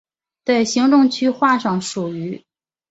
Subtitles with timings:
[0.45, 2.43] 在行政区划上属于。